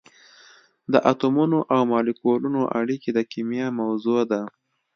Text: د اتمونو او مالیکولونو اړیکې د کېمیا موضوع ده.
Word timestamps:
د 0.91 0.93
اتمونو 1.11 1.59
او 1.73 1.79
مالیکولونو 1.93 2.61
اړیکې 2.79 3.09
د 3.13 3.19
کېمیا 3.31 3.67
موضوع 3.79 4.21
ده. 4.31 4.41